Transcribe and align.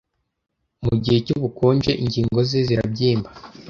Mu 0.85 0.93
gihe 1.03 1.17
cyubukonje, 1.25 1.91
ingingo 2.03 2.39
ze 2.49 2.59
zirabyimba. 2.67 3.29